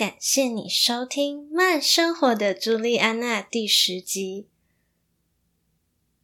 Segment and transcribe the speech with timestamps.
[0.00, 4.48] 感谢你收听《慢生活的朱莉安娜》第十集。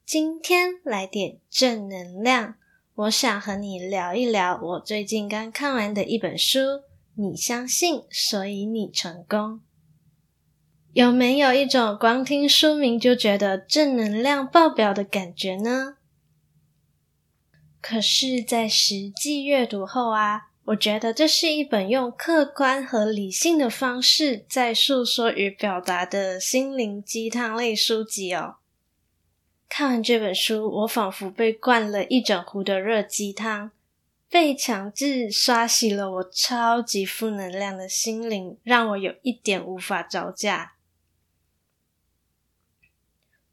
[0.07, 2.55] 今天来点正能量，
[2.95, 6.85] 我想和你聊一聊我最近刚看完的一本书。
[7.17, 9.61] 你相信，所以你成功。
[10.95, 15.99] 有没有一种光听书名就觉得正能量爆表的感觉呢？
[17.83, 20.53] 可是，在实际阅读后啊。
[20.67, 28.57] 我觉得这是一本用客观和理性的方式在诉说与表达的心灵鸡汤类书籍哦。
[29.69, 33.71] 看完这本书，我仿佛被灌了一整壶的热鸡汤，
[34.29, 40.73] 被强制刷洗了我超级负能量的心灵，让我有一点无法招架。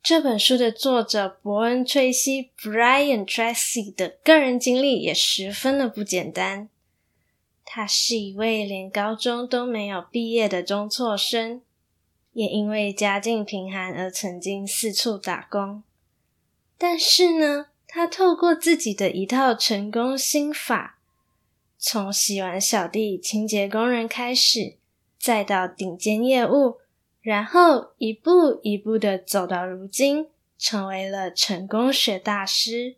[0.01, 6.69] 这本书的作者伯恩·崔西 （Brian Tracy） 的个人经历也十分的不简单。
[7.75, 11.59] 他是一位连高中都没有毕业的中辍生，
[12.33, 15.81] 也因为家境贫寒而曾经四处打工。
[16.77, 20.99] 但是呢，他透过自己的一套成功心法，
[21.79, 24.75] 从洗碗小弟、清洁工人开始，
[25.17, 26.77] 再到顶尖业务，
[27.23, 30.27] 然后一步一步的走到如今，
[30.59, 32.97] 成为了成功学大师，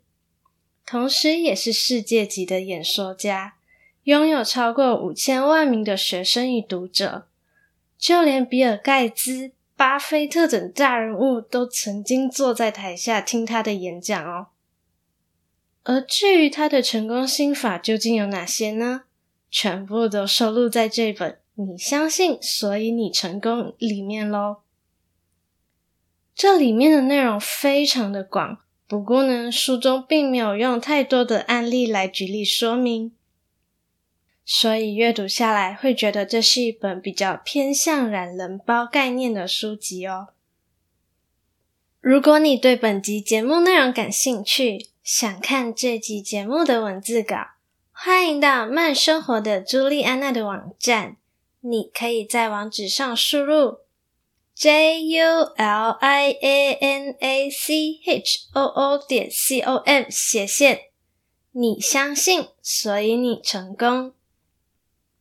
[0.86, 3.55] 同时也是世界级的演说家。
[4.06, 7.26] 拥有超过五千万名的学生与读者，
[7.98, 14.50] 就连比尔盖茨、巴菲特等大人物都曾经坐在台下听他的演讲哦。
[15.84, 19.06] 而至于他的成功心法究竟有哪些呢？
[19.50, 24.58] 全部都收录在这本《你相信，所以你成功》里面喽。
[26.36, 33.15] 这里面的内容非常的广，不过呢，书中并没有用太多的案例来举例说明。
[34.46, 40.28] 所以阅读下来会觉得这是一本比较偏向懒人包概念的书籍哦。
[42.00, 47.36] 如果你对本集节目内容感兴趣，想看这集节目的文字稿，
[47.92, 51.18] 欢迎到慢生活的朱莉安娜的网站。
[51.62, 53.80] 你可以在网址上输入
[54.54, 60.06] j u l i a n a c h o o 点 c o m
[60.08, 60.82] 斜线，
[61.54, 64.14] 你相信，所以你成功。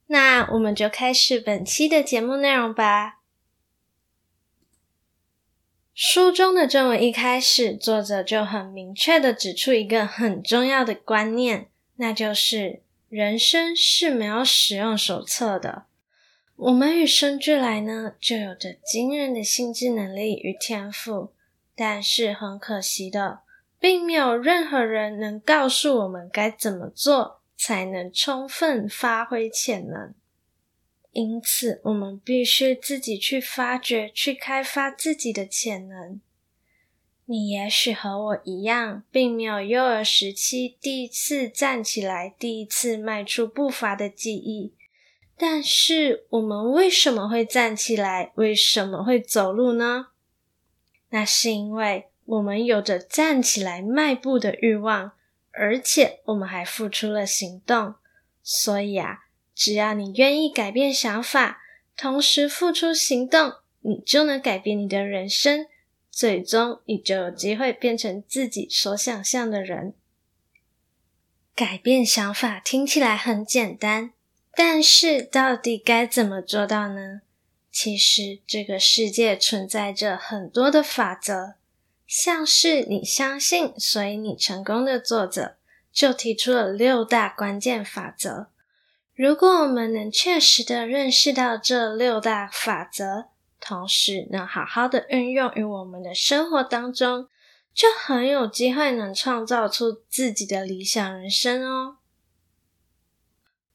[0.06, 3.20] 那我们就开始本期的节目内容吧。
[5.94, 15.84] 书中的正文一开始，作者就很明确的指出一个很重要的观念，那就是人生是没有使用手册的。
[16.56, 21.32] 我们与生俱来呢，就有着惊人的心智能力与天赋，
[21.76, 23.40] 但是很可惜的，
[23.78, 27.40] 并没有任何人能告诉我们该怎么做。
[27.56, 30.14] 才能充分发挥潜能，
[31.12, 36.20] 因此我们必须自己去发掘、去开发自己的潜能。
[37.26, 44.74] 你也许和我一样，并没有幼儿时期第一次站起来、第一次迈出步伐的记忆，
[45.38, 48.32] 但是我们为什么会站起来？
[48.34, 50.08] 为什么会走路呢？
[51.08, 55.12] 那是因为我们有着站起来迈步的欲望。
[55.56, 57.94] 而且我们还付出了行动，
[58.42, 61.62] 所以啊，只要你愿意改变想法，
[61.96, 65.66] 同时付出行动，你就能改变你的人生，
[66.10, 69.94] 最终你就有机会变成自己所想象的人。
[71.54, 74.12] 改变想法听起来很简单，
[74.56, 77.20] 但是到底该怎么做到呢？
[77.70, 81.54] 其实这个世界存在着很多的法则。
[82.06, 85.56] 像是你相信，所以你成功的作者
[85.92, 88.48] 就提出了六大关键法则。
[89.14, 93.26] 如果我们能确实的认识到这六大法则，
[93.60, 97.28] 同时能好好的运用于我们的生活当中，
[97.72, 101.98] 就很有机会能创造出自己的理想人生哦。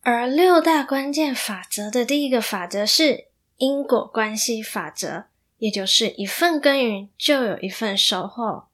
[0.02, 5.29] 而六大关键法则的第一个法则是因果关系法则。
[5.60, 8.66] 也就是一份耕耘就有一份收获。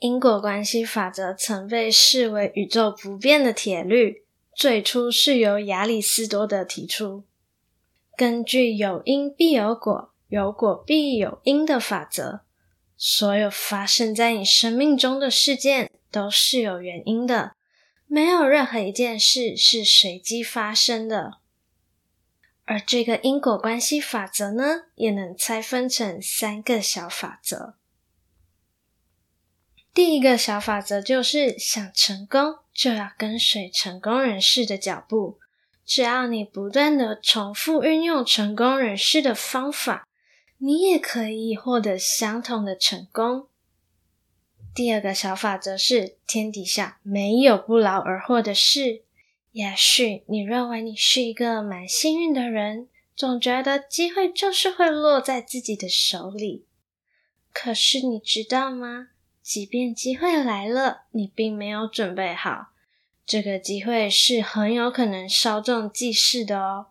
[0.00, 4.24] 因果关系法则曾被视为宇宙不变的铁律，
[4.56, 7.22] 最初是由亚里斯多德提出。
[8.16, 12.40] 根据有因必有果，有果必有因的法则。
[12.96, 17.56] 所有发生在你生命中的事件都是有原因的，
[18.06, 21.38] 没有任何一件事是随机发生的。
[22.72, 27.74] 而这个因果关系法则呢，也能拆分成三个小法则。
[29.92, 35.38] 第一个小法则就是，想成功就要跟随成功人士的脚步。
[35.84, 40.08] 只要你不断的重复运用成功人士的方法。
[40.64, 43.48] 你也可以获得相同的成功。
[44.72, 49.02] 第二个小法则是：天底下没有不劳而获的事。
[49.52, 56.66] 也许你认为你是一个蛮幸运的人，总觉得机会就是会落在自己的手里。
[57.52, 59.08] 可是你知道吗？
[59.40, 62.72] 即便机会来了，你并没有准备好，
[63.24, 66.86] 这个机会是很有可能稍纵即逝的哦。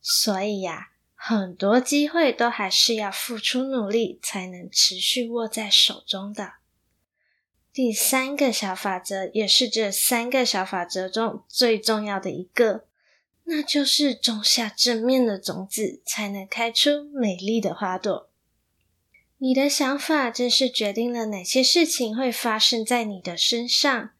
[0.00, 0.88] 所以呀。
[1.24, 6.54] 很多机会都还是要付出努力才能持续握在手中的。
[7.72, 12.84] 第三个小法则，也是这三个小法则中最重要的一个，
[13.44, 18.28] 那就是种下正面的种子，才能开出美丽的花朵。
[19.38, 24.10] 你的想法正是决定了哪些事情会发生在你的身上，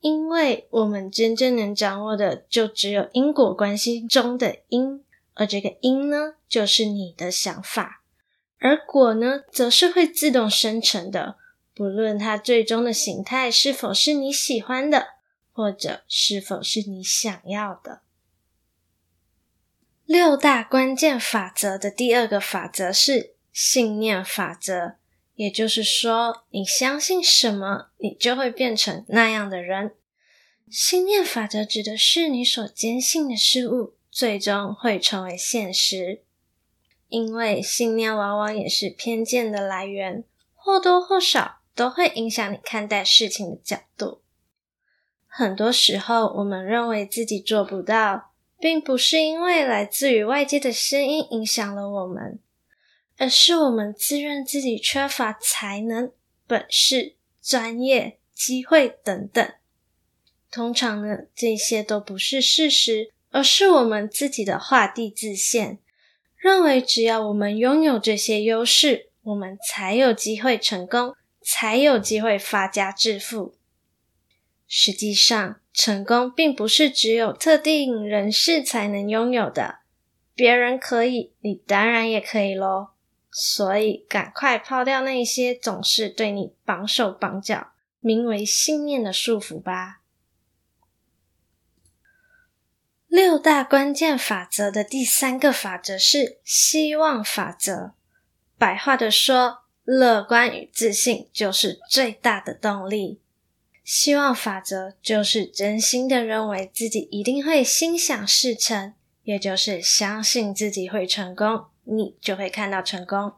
[0.00, 5.04] 因为我们真正能掌握的，就只有因果关系中的因。
[5.34, 8.00] 而这个因呢，就是你的想法，
[8.58, 11.36] 而果呢，则是会自动生成的，
[11.76, 15.08] 不论它最终的形态是否是你喜欢的，
[15.52, 18.00] 或者是否是你想要的。
[20.06, 24.94] 六大关键法则的第二个法则是信念法则，
[25.34, 29.94] 也就是说，你相信什么，你就会变成那样的人。
[30.70, 33.92] 信念法则指的是你所坚信的事物。
[34.08, 36.22] 最终会成为现实，
[37.08, 40.24] 因为信念往往也是偏见的来源，
[40.54, 44.22] 或多或少都会影响你看待事情的角度。
[45.28, 52.40] 很多时候，我们认为自己做不到，并不是因为来自于外界的声音影响了我们，
[53.18, 56.10] 而是我们自认自己缺乏才能、
[56.48, 59.52] 本事、专业、机会等等。
[60.50, 63.12] 通常呢，这些都不是事实。
[63.32, 65.78] 而是我们自己的画地自限，
[66.36, 71.14] 认为只要我们拥有这些优势，我们才有机会成功，
[71.48, 73.54] 才有机会发家致富。
[74.66, 79.78] 实际上，成功并不是只有特定人士才能拥有的，
[80.34, 82.94] 别人可以，你当然也可以咯。
[83.30, 87.68] 所以，赶快抛掉那些总是对你绑手绑脚、
[88.00, 90.00] 名为信念的束缚吧。
[93.06, 97.92] 六大关键法则的第三个法则是希望法则。
[98.58, 103.20] 白话的说，乐观与自信就是最大的动力。
[103.82, 108.92] 希望法则就是真心的认为自己一定会心想事成，
[109.22, 113.32] 也就是相信自己会成功，你就会看到成功。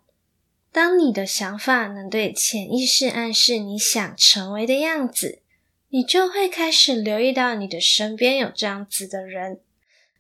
[0.73, 5.43] 当你的想法能对潜意识暗示你想成为的样子。
[5.91, 9.61] 你就会开始留意到你的身边有这样子的人，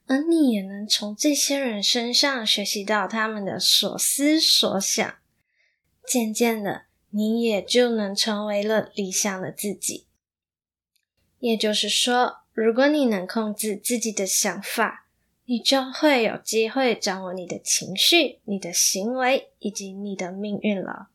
[0.06, 5.17] 而你也能从这些人身上学习到他们的所思所想。
[6.08, 10.06] 渐渐的，你也就能成为了理想的自己。
[11.38, 15.06] 也就是说，如果你能控制自己的想法，
[15.44, 21.08] 你就会有机会掌握你的情绪、你的行为以及你的命运了。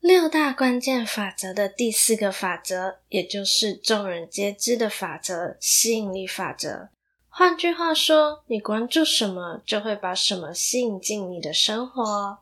[0.00, 6.88] 六大关键法则的第四个法则，也就是众人皆知的法则——吸引力法则。
[7.28, 12.38] 换句话说，你关注什么，就会把什么吸引进你的生活。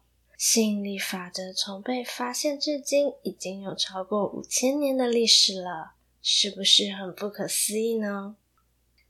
[0.47, 8.37] 吸引力法则从被发现至今，已经有超过五千年的历史了，是不是很不可思议呢？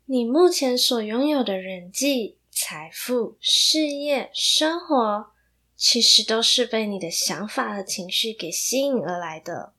[0.04, 5.32] 你目前所拥有的人际、财富、事业、生活，
[5.76, 9.72] 其实都是被你的想法和情绪给吸引而来的。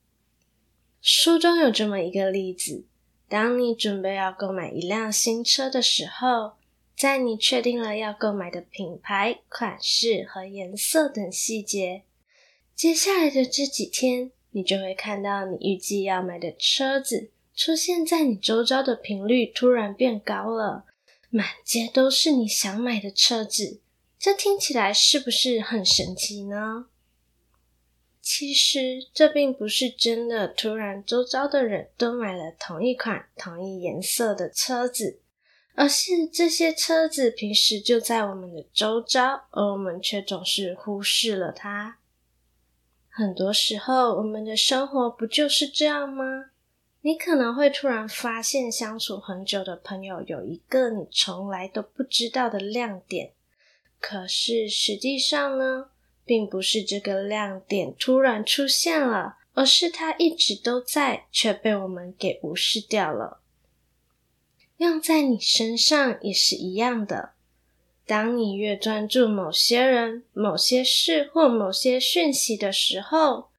[1.02, 2.84] 书中有这么一个例子：
[3.30, 6.58] 当你准备要购买一辆新车的时候，
[6.96, 12.04] 在你确定了要购买的品牌、款式和颜色等细节，
[12.74, 20.86] 接下来的这几天，你就会看到你预计要买的车子出现在你周遭的频率突然变高了，
[21.30, 23.82] 满街都是你想买的车子。
[24.18, 26.88] 这听起来是不是很神奇呢？
[28.22, 35.20] 其实这并不是真的，突然周遭的人都买了同一款、同一颜色的车子，
[35.75, 41.98] 而是这些车子平时就在我们的周遭，而我们却总是忽视了它。
[43.10, 46.46] 很多时候，我们的生活不就是这样吗？
[47.01, 53.32] 你可能会突然发现，相处很久的朋友有一个你从来都不知道的亮点，
[54.00, 55.89] 可是实际上呢，
[56.25, 63.41] 并不是这个亮点突然出现了，而是它一直都在，却被我们给无视掉了。
[64.77, 67.32] 用在你身上也是一样的。
[68.05, 73.50] 当你越专注某些人、某些事或某些讯息的时候，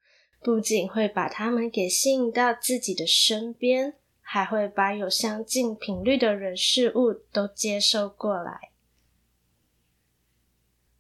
[0.41, 8.71] 不仅会把他们给吸引到自己的身边，还会把有相近频率的人事物都接收过来。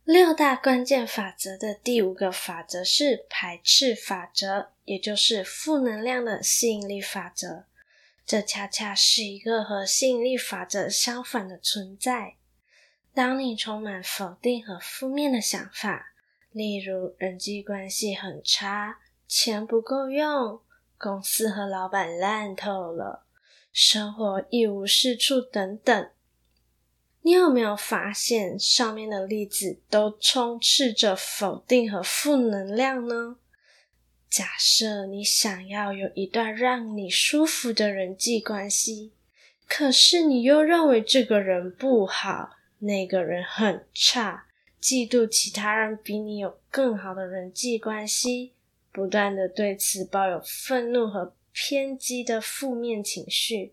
[0.03, 7.65] 六大关键法则的第五个法则是排斥法则，也就是负能量的吸引力法则。
[8.27, 12.35] 这恰恰是一个和吸引力法则相反的存在。
[13.15, 16.13] 当你充满否定和负面的想法，
[16.51, 20.61] 例如人际关系很差、钱不够用、
[20.99, 23.25] 公司和老板烂透了、
[23.73, 26.11] 生活一无是处等等，
[27.23, 33.37] 你有没有发现上面的例子都充斥着否定和负能量呢？
[34.29, 39.13] 假设你想要有一段让你舒服的人际关系，
[39.67, 44.47] 可是你又认为这个人不好，那个人很差，
[44.83, 48.53] 嫉妒其他人比你有更好的人际关系，
[48.93, 53.73] 不断的对此抱有愤怒和偏激的负面情绪，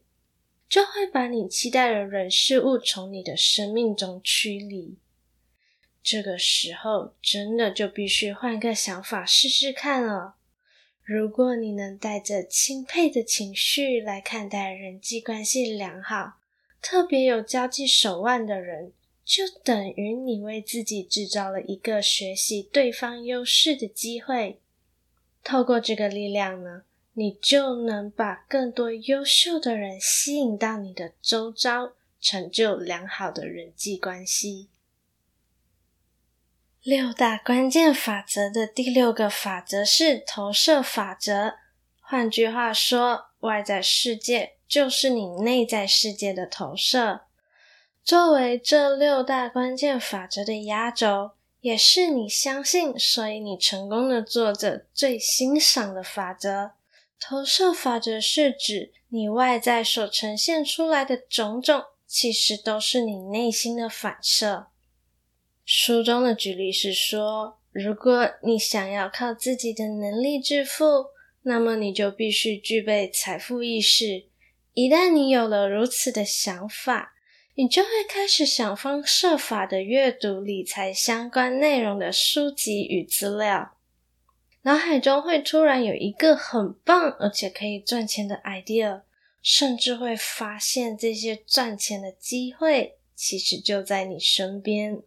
[0.70, 4.98] 就会把你期待的人事物从你的生命中驱离。
[6.02, 10.36] 这个时候，真的就必须换个想法试试看了。
[11.04, 16.36] 如果你能带着钦佩的情绪来看待人际关系良好、
[16.82, 18.94] 特别有交际手腕的人，
[19.26, 24.60] 就等于你为自己制造了一个学习对方优势的机会。
[25.44, 26.84] 透过这个力量呢，
[27.16, 34.70] 你就能把更多优秀的人吸引到你的周遭，成就良好的人际关系。
[36.84, 41.54] 六大关键法则的第六个法则是投射法则。
[42.02, 47.22] 换句话说，外在世界就是你内在世界的投射。
[48.04, 56.72] 作为这六大关键法则的压轴，也是你相信，所以你成功的作者最欣赏的法则。
[57.18, 64.68] 投射法则是指你外在所呈现出来的种种，其实都是你内心的反射。
[65.66, 71.08] 书中的举例是说，如果你想要靠自己的能力致富，
[71.44, 74.26] 那么你就必须具备财富意识。
[74.74, 77.14] 一旦你有了如此的想法，
[77.56, 83.78] 你就会开始想方设法的阅读理财相关内容的书籍与资料，
[84.64, 89.04] 脑海中会突然有一个很棒而且可以赚钱的 idea，
[89.42, 95.02] 甚至会发现这些赚钱的机会其实就在你身边。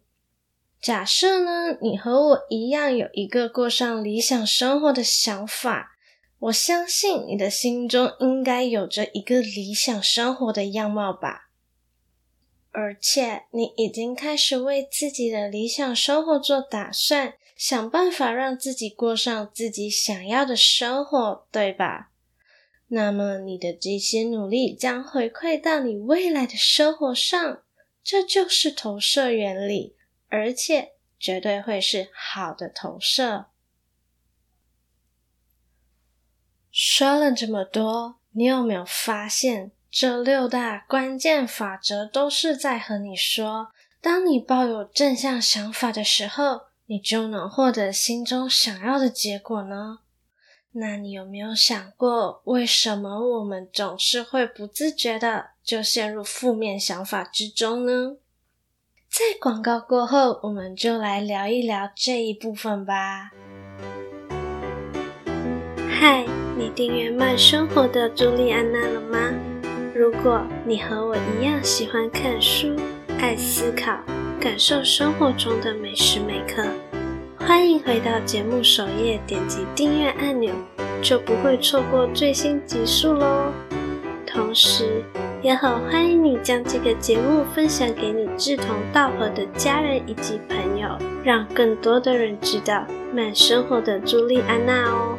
[0.81, 5.97] 假设呢，你和我一样有一个过上理想生活的想法，
[6.39, 11.49] 我相信你的心中应该有着一个理想生活的样貌吧。
[12.71, 22.11] 而且你已经开始为自己的理想生活做打算，想办法让自己过上自己想要的生活，对吧？
[22.89, 27.63] 那么你的这些努力将回馈到你未来的生活上，
[28.03, 29.96] 这就是投射原理。
[30.29, 33.45] 而且绝对会是好的投射。
[36.71, 49.99] 说了这么多，你有没有发现，这六大关键法则都是在和你说，当你抱有正向想法的时候，你就能获得心中想要的结果呢？
[50.73, 58.17] 那你有没有想过，为什么我们总是会不自觉的就陷入负面想法之中呢？
[59.17, 63.31] 在广告过后，我们就来聊一聊这一部分吧。
[65.89, 66.23] 嗨，
[66.55, 69.33] 你订阅慢生活的朱莉安娜了吗？
[69.95, 72.75] 如果你和我一样喜欢看书、
[73.19, 73.97] 爱思考、
[74.39, 76.63] 感受生活中的每时每刻，
[77.39, 80.53] 欢迎回到节目首页，点击订阅按钮，
[81.01, 83.51] 就不会错过最新集数喽。
[84.27, 85.03] 同时，
[85.43, 95.17] 也很欢迎你将这个节目分享给你志同道合的家人以及朋友让更多的人知道慢生活的朱莉安娜哦。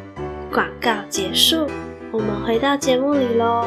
[0.51, 1.65] 广告结束
[2.11, 3.65] 我们回到节目里喽。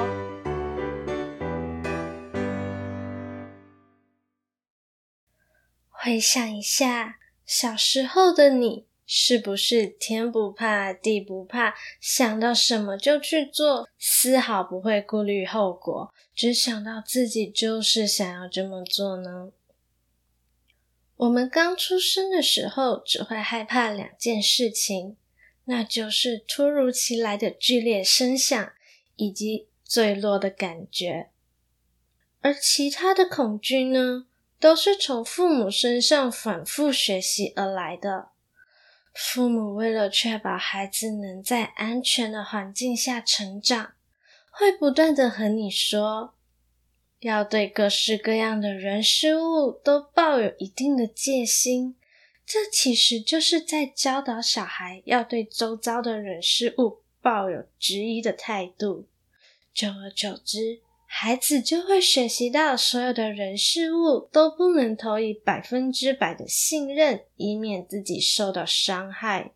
[5.88, 7.16] 回想一下
[7.46, 19.50] 小时候的你是不是天不怕地不怕，想到什么就去做，丝毫不会顾虑后果，只想到自己就是想要这么做呢？
[21.16, 25.18] 我们刚出生的时候，只会害怕两件事情，
[25.66, 28.72] 那就是突如其来的剧烈声响，
[29.16, 31.28] 以及坠落的感觉。
[32.40, 34.24] 而其他的恐惧呢，
[34.58, 38.31] 都是从父母身上反复学习而来的。
[39.12, 43.92] 父母为了确保孩子能在安全的环境下成长，
[44.50, 46.34] 会不断地和你说，
[47.20, 51.96] 要对各式各样的人事物都抱有一定的戒心。
[52.44, 59.06] 这其实就是在教导小孩要对周遭的人事物抱有质疑的态度。
[59.72, 60.80] 久而久之，
[61.14, 69.52] 孩子就会学习到，所有的人事物都不能投以百分之百的信任，以免自己受到伤害。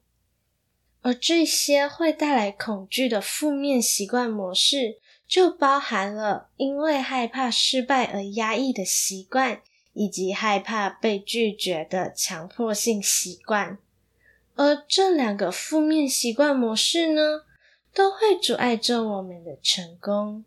[1.00, 9.62] 而这些会带来恐惧的负面习惯模式，就包含了因为害怕失败而压抑的习惯，
[9.94, 13.78] 以及害怕被拒绝的强迫性习惯。
[14.56, 17.44] 而这两个负面习惯模式呢，
[17.94, 20.44] 都会阻碍着我们的成功。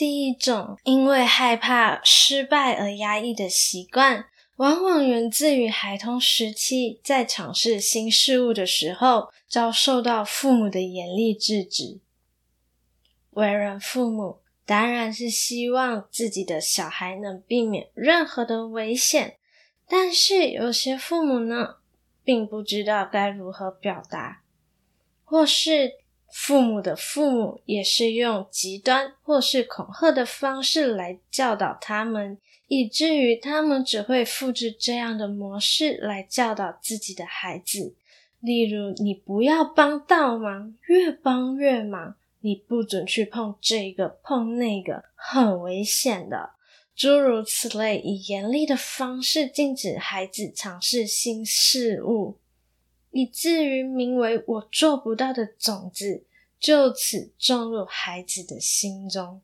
[0.00, 4.24] 第一种因为害怕失败而压抑的习惯，
[4.56, 12.00] 往往源自于孩童时期在尝试新事物的时候，遭受到父母的严厉制止。
[13.32, 19.36] 为人父母，当然是希望自己的小孩能避免任何的危险，
[19.86, 21.74] 但是有些父母呢，
[22.24, 24.40] 并不知道该如何表达，
[25.24, 26.00] 或是。
[26.32, 37.94] 父母的父母也是用极端或是恐吓的方式来教导他们，以至于他们只会复制这样的模式来教导自己的孩子。
[38.40, 46.50] 例如，你不要帮倒忙，越帮越忙；你不准去碰这个碰那个，很危险的。
[46.96, 52.38] 诸如此类，以严厉的方式禁止孩子尝试新事物。
[53.10, 56.22] 以至于名为“我做不到”的种子，
[56.60, 59.40] 就此种入孩子的心中。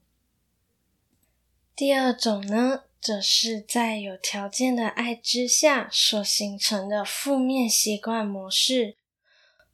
[1.75, 8.97] 第二种呢，则是在有条件的爱之下所形成的负面习惯模式。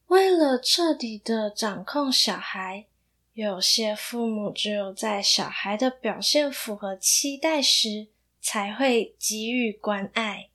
[0.07, 2.87] 为了彻底的掌控小孩，
[3.33, 8.09] 有些父母只有在小孩的表现符合期待时，
[8.41, 10.51] 才会给予关爱。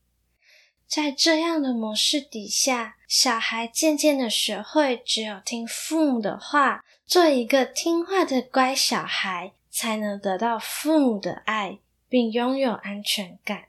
[0.85, 13.65] 在这样的模式底下，小孩渐渐的学会，只有听父母的话，做一个听话的乖小孩，才能得到父母的爱，并拥有安全感。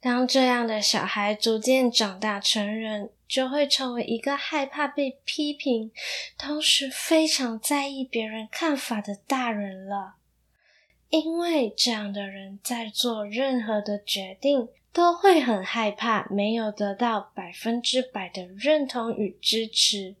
[0.00, 5.90] 当这样的小孩逐渐长大成人，就会成为一个害怕被批评，
[6.36, 10.16] 同时非常在意别人看法的大人了。
[11.08, 14.68] 因为这样的人在做任何的决定，
[14.98, 20.16] 都会很害怕没有得到百分之百的认同与支持，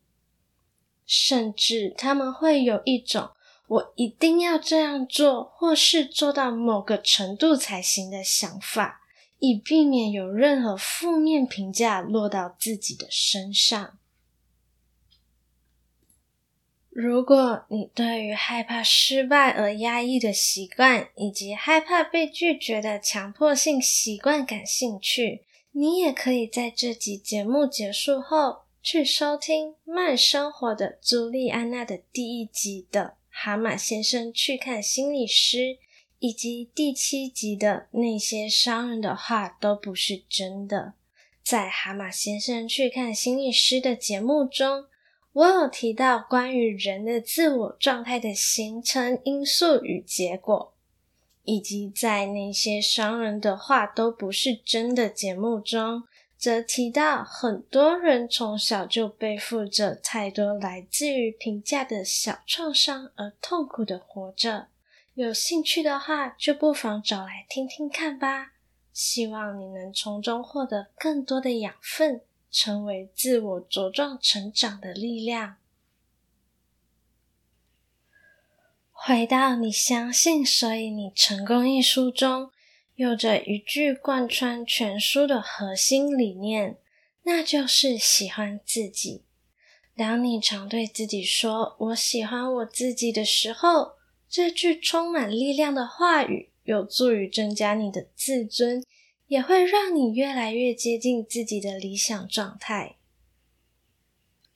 [1.04, 3.30] 甚至他们会有一种
[3.66, 9.00] “我一定要这样做，或是做到某个程度才行”的想法，
[9.40, 13.98] 以避免有任何负面评价落到自己的身上。
[17.00, 35.58] 如果你对于害怕失败而压抑的习惯，以及害怕被拒绝的强迫性习惯感兴趣，你也可以在这集节目结束后去收听慢生活的朱莉安娜的第一集的《蛤蟆先生去看心理师》，
[36.18, 40.94] 以及第七集的那些商人的话都不是真的。
[41.44, 44.86] 在《蛤蟆先生去看心理师》的节目中，
[45.38, 50.74] 我有提到关于人的自我状态的形成因素与结果，
[51.44, 56.02] 以及在那些商人的话都不是真的节目中，
[56.36, 64.66] 则提到很多人从小就背负着太多来自于评价的小创伤而痛苦的活着。
[65.14, 68.54] 有兴趣的话，就不妨找来听听看吧。
[68.92, 72.22] 希望你能从中获得更多的养分。
[72.50, 75.56] 成为自我茁壮成长的力量。
[78.92, 82.50] 回到你相信，所以你成功一书中，
[82.96, 86.76] 有着一句贯穿全书的核心理念，
[87.22, 89.22] 那就是喜欢自己。
[89.96, 93.92] 当你常对自己说“我喜欢我自己”的时候，
[94.28, 98.82] 这句充满力量的话语有助于增加你的自尊，
[99.28, 102.96] 也会让你越来越接近自己的理想状态。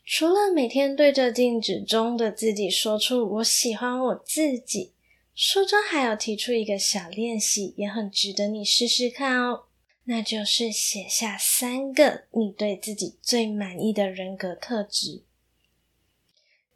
[0.04, 4.92] 除了每天对着镜子中的自己说出“我喜欢我自己”，
[5.34, 9.66] 书中还有提出一个小练习，也很值得你试试看哦。
[10.04, 15.22] 那就是写下三个你对自己最满意的人格特质。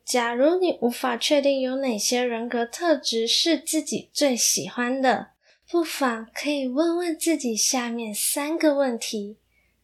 [0.04, 5.30] 假如你无法确定有哪些人格特质是自己最喜欢的，
[5.68, 9.36] 不妨可以问问自己下面三个问题，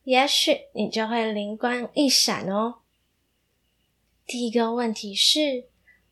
[0.05, 2.77] 也许你就会灵光一闪哦。
[4.25, 5.65] 第一个问题是：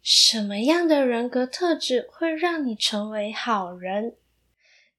[0.03, 4.17] 什么样的人格特质会让你成为好人？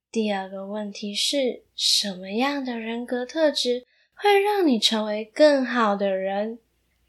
[0.10, 6.60] 第二个问题是：什么样的人格特质会让你成为更好的人？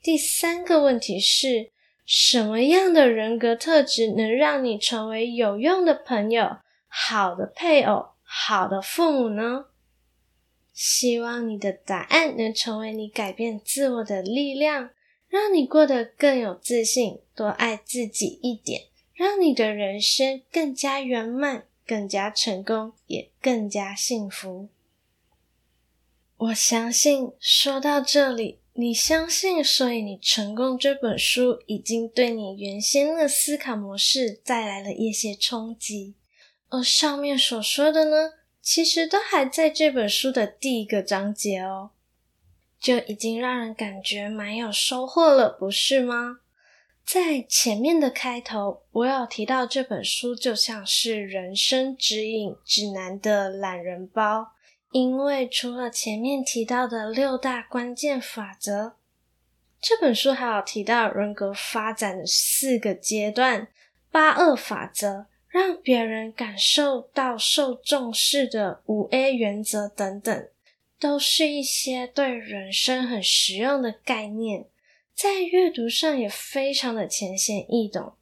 [0.02, 1.70] 第三个问题是：
[2.04, 6.56] 什么样的人格特质能让你成为有用的朋友、
[6.94, 9.64] 好的配偶、好的父母呢？
[10.74, 14.90] 希望你的答案能成为你改变自我的力量，
[15.26, 18.82] 让你过得更有自信，多爱自己一点，
[19.14, 24.68] 让你的人生更加圆满、更加成功，也更加幸福。
[26.36, 28.58] 我相信，说到这里。
[28.74, 30.78] 你相信，所以你成功。
[30.78, 36.14] 这本书已经对你原先的思考模式带来了一些冲击，
[36.72, 38.32] 而上面所说的呢，
[38.62, 41.90] 其实都还在这本书的第一个章节哦，
[42.80, 46.38] 就已经让人感觉蛮有收获了，不是吗？
[47.04, 54.52] 在前面的开头，我有提到这本书就像是人生指引指南的懒人包。
[54.92, 58.94] 因为除了前面提到的六大关键法则，
[59.78, 63.68] 这本书还有提到人格发展的四个阶段、
[64.10, 70.48] 八二法则、让别人感受到受重视的五 A 原则等等，
[70.98, 74.64] 都是一些对人生很实用的概念，
[75.14, 78.14] 在阅读上也非常的浅显易懂。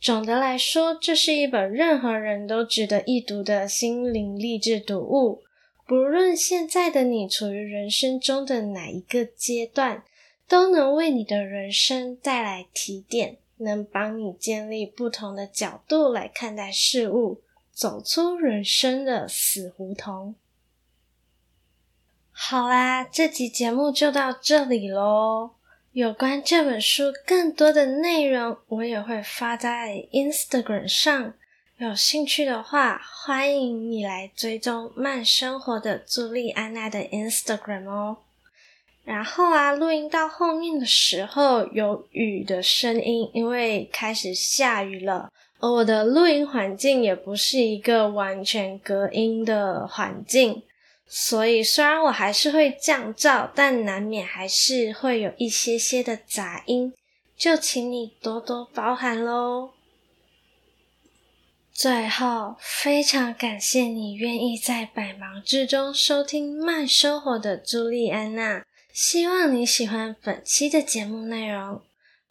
[0.00, 5.42] 总的来说，这是一本任何人都值得一读的心灵励志读物。
[5.86, 10.02] 不论现在的你处于人生中的哪一个阶段，
[10.48, 17.40] 都能为你的人生带来提点，能帮你建立不同的角度来看待事物，
[17.72, 20.34] 走出人生的死胡同。
[22.32, 25.50] 好啦，这集节目就到这里喽。
[25.92, 31.34] 有关这本书更多的内容，我也会发在 Instagram 上。
[31.78, 38.18] 有兴趣的话，欢迎你来追踪慢生活的朱莉安娜的 Instagram 哦。
[39.04, 50.62] 然后啊，录音到后面的时候有雨的声音，因为开始下雨了，而我的录音环境也不是一个完全隔音的环境。
[51.12, 56.92] 所以，虽然我还是会降噪，但难免还是会有一些些的杂音，
[57.36, 59.70] 就请你多多包涵喽。
[61.72, 68.62] 最后，非常感谢你愿意在百忙之中收听慢生活的朱莉安娜。
[68.92, 71.82] 希望你喜欢本期的节目内容。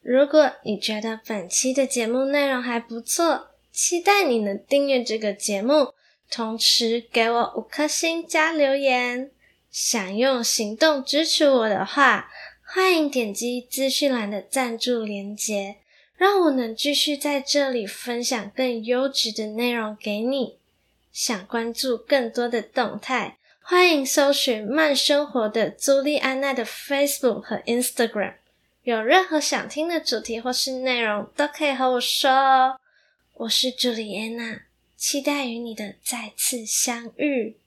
[0.02, 5.93] 如果你觉得本期的节目内容还不错，期待你能订阅这个节目。
[6.32, 9.32] 同时给我五颗星加留言，
[9.72, 12.30] 想用行动支持我的话，
[12.63, 15.78] 欢迎点击资讯栏的赞助连接，
[16.15, 20.60] 让我能继续在这里分享更优质的内容给你。
[21.12, 23.38] 想关注更多的动态，
[23.69, 28.34] 欢迎搜寻慢生活的朱莉安娜的 Facebook 和 Instagram。
[28.82, 32.79] 有任何想听的主题或是内容，都可以和我说哦。
[33.36, 34.62] 我是朱莉安娜。
[34.97, 37.58] 期待与你的再次相遇。